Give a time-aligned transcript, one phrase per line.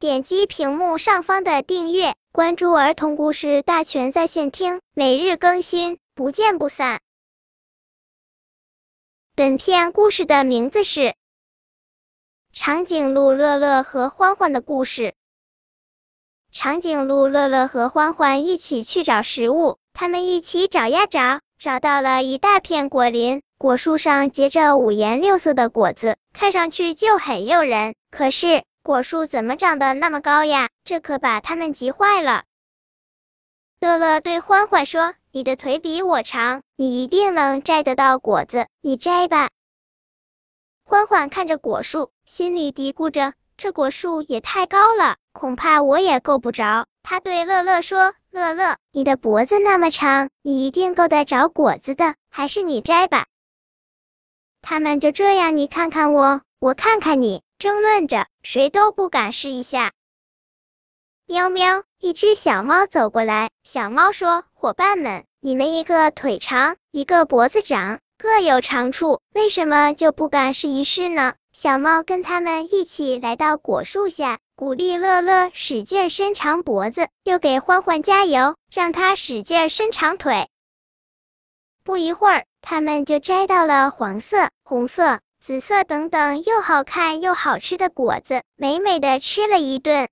[0.00, 7.00] 点击屏幕上方的订阅，关注儿童故事大全在线听，每日更新，不见不散。
[9.34, 11.00] 本片故事的名字是
[12.52, 15.02] 《长颈鹿乐乐和欢欢的故事》。
[16.52, 27.96] 长颈鹿乐乐和欢欢一起去找食物，他们一起找呀找，找到了一大片果林，果树上结着五颜六色的果子，看上去就很诱人。
[28.12, 30.70] 可是果树怎么长得那么高呀？
[30.82, 32.44] 这可把他们急坏了。
[33.80, 39.50] 乐乐对欢欢说：“你的腿比我长，你一定能摘得到果子，你摘吧。”
[40.88, 43.34] 欢欢看着果树，心里嘀咕着。
[43.58, 46.86] 这果树也太高了，恐怕我也够不着。
[47.02, 53.26] 他对乐乐说：“乐乐，你的脖子那么长，你一定够得着果子的，还是你摘吧。”
[54.62, 59.92] 他们就这样，你看看我，我看看你，争论着，谁都不敢试一下。
[61.26, 80.48] 喵喵，一只小猫走过来，小猫说：“伙伴们，你们一个腿长，一个脖子长，各有长处，为什么就不敢试一试呢？”小猫跟他们一起来到果树下，鼓励乐乐使劲伸长脖子，又给欢欢加油，让他使劲伸长腿。
[81.82, 90.08] 不一会儿，他们就摘到了黄色、红色、紫色等等又好看又好吃的果子，美美的吃了一顿。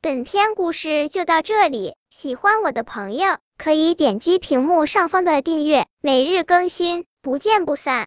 [0.00, 8.04] 本篇故事就到这里，喜欢我的朋友可以点击屏幕上方的订阅，每日更新，不见不散。